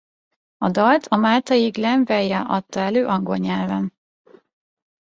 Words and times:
A 0.57 0.69
dalt 0.69 1.05
a 1.05 1.15
máltai 1.17 1.69
Glen 1.69 2.03
Vella 2.05 2.41
adta 2.41 2.79
elő 2.79 3.05
angol 3.07 3.37
nyelven. 3.37 3.93